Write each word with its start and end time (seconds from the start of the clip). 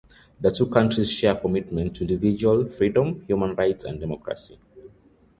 The 0.39 0.49
two 0.49 0.65
countries 0.65 1.11
share 1.11 1.33
a 1.33 1.39
commitment 1.39 1.95
to 1.97 2.01
individual 2.01 2.65
freedom, 2.67 3.23
human 3.27 3.53
rights, 3.53 3.85
and 3.85 3.99
democracy. 3.99 4.57